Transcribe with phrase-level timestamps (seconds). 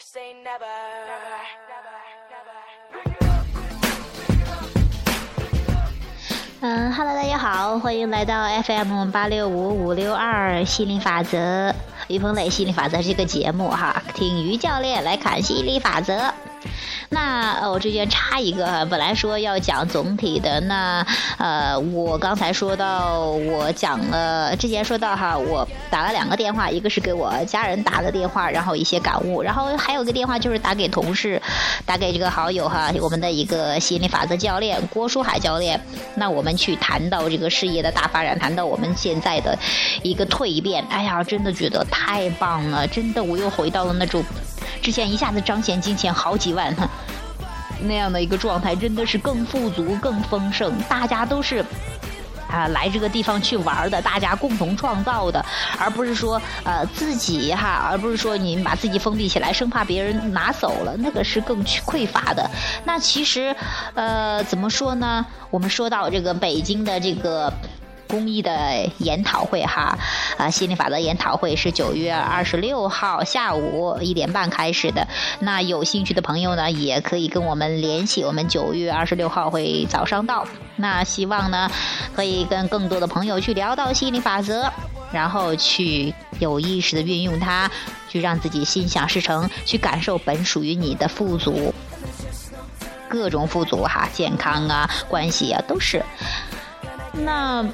[0.00, 0.64] say never
[6.60, 11.74] 嗯哈喽，大家好，欢迎来到 FM 八六五五六二心理法则
[12.08, 16.32] 于鹏磊心理法则这个节目哈，听于教练来看心理法则。
[17.14, 21.06] 那呃我这边插一个哈，本来说要讲总体的，那
[21.38, 31.40] 呃，我刚才说到我讲了，之前说到哈，我打了两个电话，一个是给我家人打的电话，然后一些感悟，然后还有个电话就是打给同事，
[31.86, 35.80] 打给这个好友哈，我们的一个心理法则教练郭书海教练，
[36.16, 39.56] 那我们去谈到这个事业的大发展，谈到我们现在的
[40.02, 44.24] 一个蜕变，哎呀，真的觉得太棒了，真的我又回到了那种。
[44.82, 46.74] 之前一下子彰显金钱好几万，
[47.84, 50.72] 那样的一个状态，真的是更富足、更丰盛。
[50.88, 51.64] 大家都是
[52.50, 55.44] 啊来这个地方去玩的，大家共同创造的，
[55.78, 62.50] 而不是说呃自己哈，而不是说你把自己封闭起来，生怕别人拿走了，那个是更匮乏的。
[62.84, 63.54] 那其实
[63.94, 65.24] 呃怎么说呢？
[65.50, 67.52] 我们说到这个北京的这个。
[68.14, 69.98] 公益的研讨会哈，
[70.38, 75.08] 啊，心理法则研讨会是九月二十六号下午一点半开始的。
[75.40, 78.22] 那有兴趣的朋友呢，也可以跟我们联系。
[78.22, 80.46] 我们九月二十六号会早上到。
[80.76, 81.68] 那希望呢，
[82.14, 84.70] 可以跟更多的朋友去聊到心理法则，
[85.10, 87.68] 然后去有意识的运用它，
[88.08, 91.74] 去让自己心想事成，去感受本属于你的富足，
[93.08, 96.00] 各种富足哈，健康啊，关系啊，都是。
[97.12, 97.66] 那。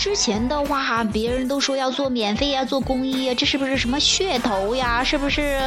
[0.00, 5.04] 之前的话，别人都说要做免费呀，做公益呀，这是不是什么噱头呀？
[5.04, 5.60] 是不是，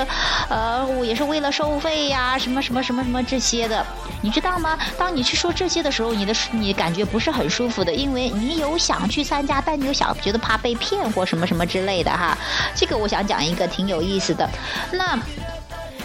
[0.49, 2.35] 呃，我也是为了收费呀？
[2.35, 3.85] 什么什么什么什么这些的，
[4.23, 4.75] 你知道吗？
[4.97, 12.35] 当你去说这些的时候，你的你感觉不是很舒服的，因为你有想去参加，但你又想觉得怕被骗或什么什么之类的哈。
[12.73, 14.49] 这个我想讲一个挺有意思的，
[14.91, 15.15] 那。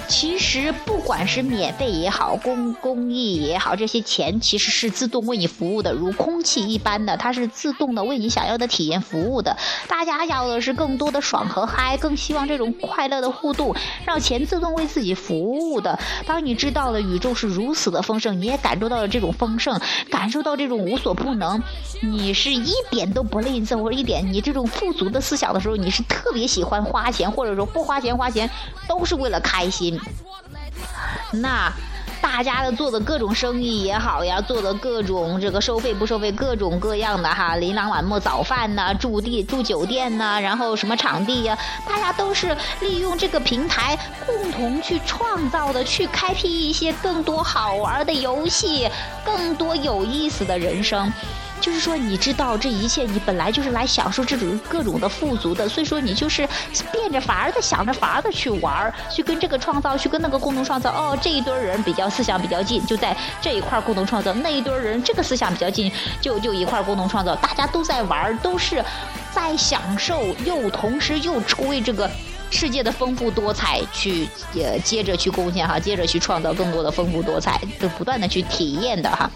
[0.09, 9.55] 其实不管是免费也好，公公益也好，这些钱其实是自动为你服务的，如空气一般的，它是自动的为你想要的体验服务的。
[9.87, 15.99] 大家要的是更多的爽和嗨，更希望这种快乐的互动，让钱自动为自己服务的。
[16.27, 19.79] 当你知道了宇宙是如此的丰盛，你也感受到了这种丰盛，
[20.11, 21.63] 感受到这种无所不能，
[22.01, 28.51] 你是一点都不吝啬，或者一点你这种富足的思想的时候，你是特别喜欢花钱，或者说不花钱花钱
[28.89, 29.98] 都是为了开心。
[31.33, 31.73] 那
[32.21, 48.91] 大家的做的各种生意也好呀，做的各种这个收费不收费，各种各样的哈，琳琅满目，早饭呐，住地住酒店呐，然后什么场地呀，大家都是利用这个平台共同去创造的，去开辟一些更多好玩的游戏，
[49.25, 51.13] 更多有意思的人生。
[51.61, 56.49] 就是说，你知道这一切，你本来就是来享受这种各种的富足的，所以说你就是
[56.93, 60.91] 变着法儿的想着法儿的去玩儿，去跟这个创造，去跟那个共同创造。
[60.91, 67.35] 哦，这一堆人比较思想比较近，就在这一块共同创造；那一堆人这个思想比较近，就就一块共同创造。
[67.37, 68.85] 大家都在玩儿，都是
[69.33, 72.11] 在享受，又同时又为这个
[72.51, 79.31] 世界的丰富多彩去呃接着去贡献哈，接着去创造更多的丰富多彩，就不断的去体验的哈。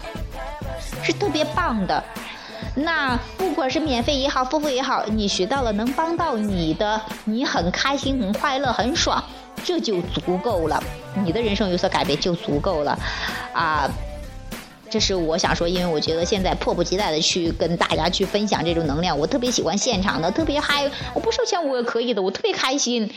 [1.03, 2.03] 是特别棒的，
[2.75, 9.21] 那不管是免费也好，付费也好，你学到了能帮到你的，你很开心、很快乐、很爽，
[9.63, 10.81] 这就足够了。
[11.25, 12.97] 你的人生有所改变就足够了，
[13.53, 13.89] 啊，
[14.89, 23.11] 这是我想说，因为我觉得现在迫不及待的去跟大家去分享这种能量，我特别喜欢现场的，特别嗨，我不收钱我也可以的，我特别开心。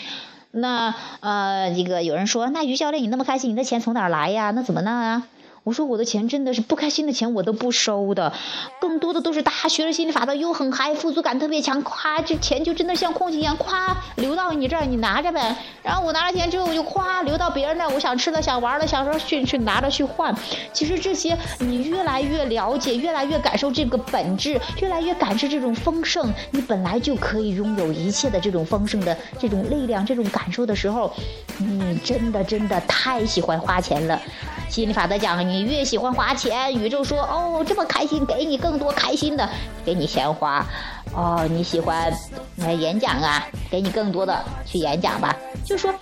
[0.50, 4.50] 那呃，这个有人说，那于教练你那么开心，你的钱从哪儿来呀？
[4.52, 5.22] 那怎么弄啊？
[5.66, 8.32] 我说我的钱真的是不开心的钱，我都不收的，
[8.80, 15.56] 更多的都是大家学了心理法则又很嗨，富足感特别强，夸这钱就真的像空气一样，夸流到你这儿，你拿着呗。
[15.82, 20.32] 然后我拿着钱之后，我就夸流到别人那儿，我想吃了想玩了，想说去去拿着去换。
[20.72, 31.12] 其实这些你越来越了解，越来越感受这个本质，越来越感受这种丰盛，你本来就可以拥有一切的这种丰盛的这种力量，这种感受的时候，
[31.58, 34.22] 你真的真的太喜欢花钱了。
[34.68, 39.48] 心理法则讲，你越喜欢花钱，宇宙说哦这么开心，给你更多开心的，
[39.84, 40.66] 给你钱花。
[41.14, 42.12] 哦你喜欢
[42.56, 45.34] 来演讲啊，给你更多的去演讲吧。
[45.64, 45.94] 就说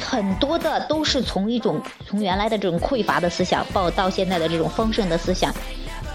[0.00, 5.54] 很多的都是从一种从原来的这种匮乏的思想，到到现在的这种丰盛的思想。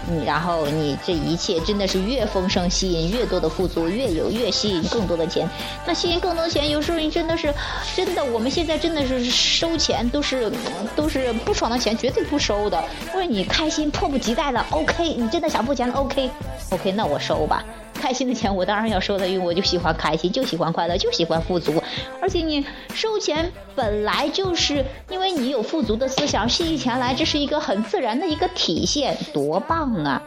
[0.06, 5.48] 你然后你这一切真的是越丰盛，吸引越多的富足，越有越吸引更多的钱。
[5.86, 7.52] 那吸引更多钱，有时候你真的是
[7.94, 10.50] 真的，我们现在真的是收钱都是
[10.94, 12.82] 都是不爽的钱，绝对不收的。
[13.12, 17.64] 或者你开心，迫不及待了，OK，你真的想付钱了，OK，OK，那我收吧。
[18.04, 21.82] 开心的钱，我当然要收的，因为我就喜欢开心，就喜欢快乐，就喜欢富足。
[22.20, 22.62] 而且你
[22.92, 30.22] 收钱本来就是因为你有富足的思想，吸引钱来，这是一个很自然的一个体现，多棒啊！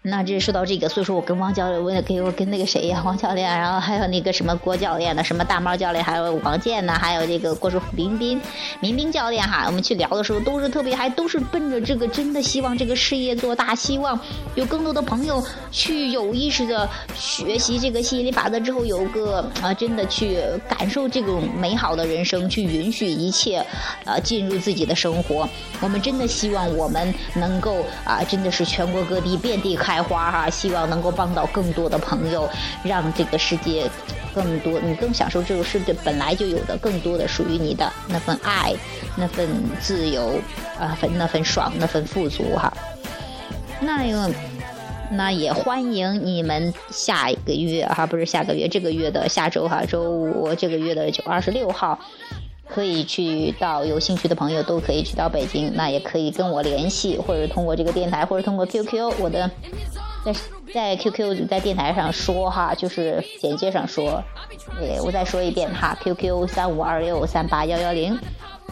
[0.00, 8.40] 那这说到这个，所以说我跟王教练，我也给我跟那个谁呀，王教练，然后还有那个什么郭教练的，什么大猫教练，还有王健呢，还有这个郭叔民兵
[8.80, 14.18] 民兵教练哈，我们去聊的时候都是特别，还都是奔着这个真的希望这个事业做大，希望
[14.54, 23.66] 有更多的朋友去有意识的学习这个吸引力法则之后，有个啊真的去感受这种美好的人生，去允许一切
[24.04, 25.46] 啊进入自己的生活。
[25.80, 29.87] 我们真的希望我们能够啊，真的是全国各地遍地开。
[29.88, 32.46] 开花哈，希望能够帮到更多的朋友，
[32.84, 33.90] 让这个世界
[34.34, 38.74] 更多，你更享受这个世界本来就有的更多的属于你的那份爱，
[39.16, 39.48] 那份
[39.80, 40.38] 自由
[40.78, 42.70] 啊，份那份爽，那份富足哈。
[43.80, 44.30] 那又，
[45.10, 51.98] 那也欢迎你们下一个月哈，不是下个月，这个月的下周哈，周五这个月的九二十六号。
[52.78, 59.50] 可以去到有兴趣的朋友都可以去到北京，那也可以跟我联系，或者通过这个电台，或者通过 QQ，我的
[60.24, 60.32] 在
[60.72, 64.22] 在 QQ 在电台上说哈，就是简介上说，
[65.04, 68.16] 我再说一遍哈，QQ 三五二六三八幺幺零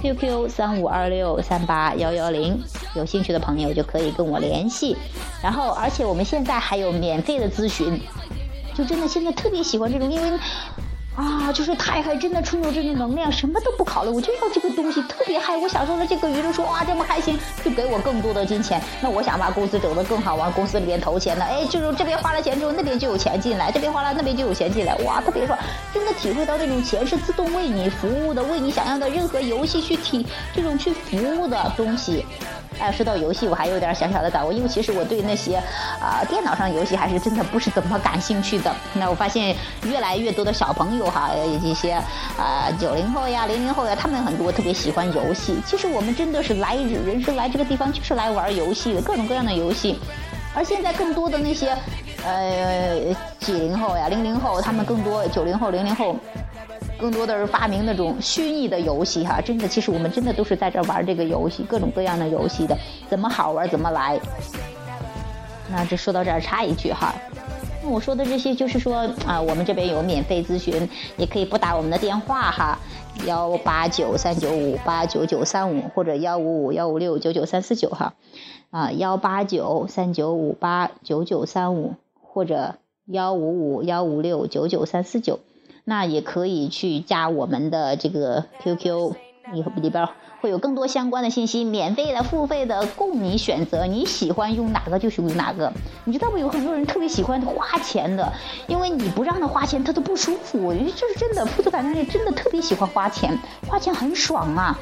[0.00, 2.62] ，QQ 三五二六三八幺幺零，
[2.94, 4.96] 有兴趣的朋友就可以跟我联系，
[5.42, 8.00] 然后而且我们现在还有免费的咨询，
[8.72, 10.38] 就真的现在特别喜欢这种，因为。
[11.16, 18.78] 啊，就是太嗨，真的充有这种能量，什么都不考虑，我就要这个东西，特别嗨，我享受了这个娱乐，说哇这么开心，就给我更多的金钱。
[19.00, 25.58] 那我想把公司走得更好，往公司里边投钱呢， 哎，就是这边花了钱之后，那边就有钱进来，这边花了，那边就有钱进来，哇，特别爽，
[25.94, 32.26] 真的体会到这种钱是自动为你服务的，为你想要的任何游戏去体这种去服务的东西。
[32.78, 35.56] 哎，说到游戏，我还有点小小的感悟，因为其实我对那些
[36.00, 38.74] 啊电脑上游戏还是真的不是怎么感兴趣的。
[38.94, 41.30] 那我发现越来越多的小朋友哈，
[41.62, 41.92] 一些
[42.38, 45.56] 啊九零后呀、零零后呀，他们很多特别喜欢游戏。
[45.66, 49.98] 其实我们真的是来人生来这个地方就是来玩游戏的，各种各样的游戏。
[50.54, 51.76] 而现在更多的那些
[52.24, 52.96] 呃
[53.40, 56.16] 几零后呀、零零后，他们更多九零后、零零后。
[56.98, 62.76] 更多的是发明那种虚拟的游戏哈，真的，其实我们真的都是在这玩这个游戏，各种各样的游戏的，
[63.08, 64.18] 怎么好玩怎么来。
[65.70, 67.14] 那这说到这儿插一句哈，
[67.82, 72.78] 那我说的这些就是说啊，我们这边有免费咨询，也可以拨打我们的电话哈，
[73.26, 78.14] 幺八九三九五八九九三五或者幺五五幺五六九九三四九哈，
[78.70, 85.40] 啊幺八九三九五八九九三五或者幺五五幺五六九九三四九。
[85.88, 89.14] 那也可以去加我们的这个 QQ，
[89.52, 90.08] 里里边
[90.40, 95.72] 会有更多相关的信息，免费的、付费的供你选择，你喜欢用哪个就用哪个。
[96.04, 96.38] 你知道不？
[96.38, 98.32] 有很多人特别喜欢花钱的，
[98.66, 100.72] 因为你不让他花钱，他都不舒服。
[100.72, 103.38] 因为这是真的，富足感人真的特别喜欢花钱，
[103.68, 104.76] 花钱很爽啊。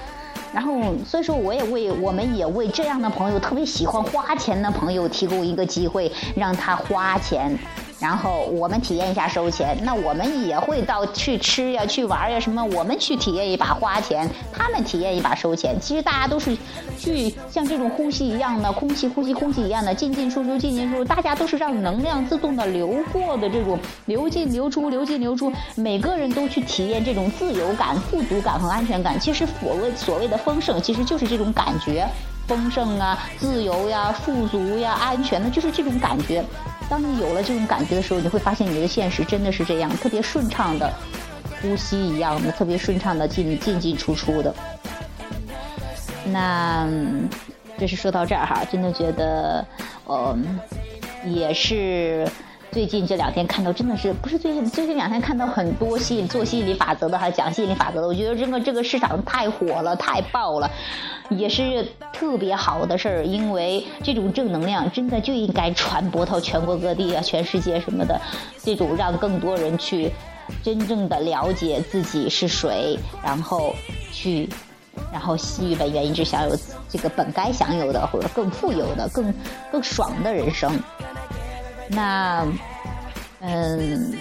[0.54, 0.72] 然后，
[1.04, 7.58] 所以说我也为我们也为这样的朋友，特别喜欢花钱的朋友提供一个机会，让他花钱。
[8.04, 15.74] 然后我们体验一下收钱，那我们也会到去吃呀、去玩呀什么，我们去体验一把花钱，他们体验一把收钱。
[15.80, 16.54] 其实大家都是
[16.98, 29.18] 去像这种呼吸一样的空气，呼吸空气一样的进进出出，进进出出，大家都是让能量自动的流过的这种流进流出、流进流出，每个人都去体验这种自由感、富足感和安全感。
[29.18, 32.06] 其实所谓所谓的丰盛，其实就是这种感觉，
[32.46, 36.44] 丰盛啊、自由呀、富足呀、安全的，就是这种感觉。
[36.88, 40.92] 当你有了这种感觉的时候，你会发现你的现实真的是这样，特别顺畅的
[41.62, 44.54] 呼吸一样的，特别顺畅的进进进出出的。
[46.26, 46.88] 那
[47.78, 49.66] 这是说到这儿哈，真的觉得，
[50.06, 50.60] 嗯，
[51.24, 52.28] 也是。
[52.74, 60.68] 最近这两天看到真的是不是最近最近两天看到很多吸引做吸引力法则的，还讲吸引力法则的，我觉得这个这个市场太火了，太爆了，
[61.30, 63.24] 也是特别好的事儿。
[63.24, 68.20] 因为这种正能量真的就应该传播到全国各地啊，全世界什么的，
[68.58, 70.10] 这种让更多人去
[70.60, 73.72] 真正的了解自己是谁，然后
[74.10, 74.48] 去，
[75.12, 76.56] 然后吸引本源一直享有
[76.88, 79.32] 这个本该享有的或者更富有的、更
[79.70, 80.76] 更爽的人生。
[81.88, 82.46] 那，
[83.40, 84.14] 嗯，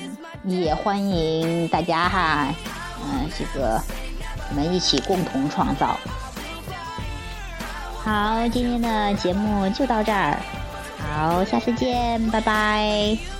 [0.46, 2.48] 也欢迎大家哈，
[3.02, 3.82] 嗯，这个
[4.50, 5.98] 我们一起共同创造。
[8.04, 10.38] 好，今天的节目就到这儿，
[11.00, 13.33] 好，下次见，拜拜。